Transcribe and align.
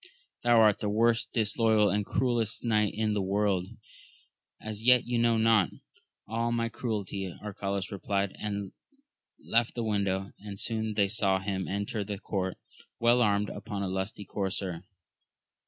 thou 0.41 0.59
art 0.59 0.79
the 0.79 0.89
most 0.89 1.31
disloyal 1.31 1.91
and 1.91 2.07
cruellest 2.07 2.63
knight 2.63 2.91
in 2.95 3.13
the 3.13 3.21
world! 3.21 3.67
As 4.59 4.81
yet 4.81 5.05
you 5.05 5.19
know 5.19 5.37
not 5.37 5.69
all 6.27 6.51
my 6.51 6.69
cruelty, 6.69 7.31
Arcalaus 7.39 7.91
replied, 7.91 8.35
and 8.39 8.71
left 9.39 9.75
the 9.75 9.83
window; 9.83 10.31
and 10.39 10.59
soon 10.59 10.95
they 10.95 11.07
saw 11.07 11.37
him 11.37 11.67
enter 11.67 12.03
the 12.03 12.17
court 12.17 12.57
well 12.99 13.21
armed, 13.21 13.51
upon 13.51 13.83
a 13.83 13.87
lusty 13.87 14.25
courser. 14.25 14.81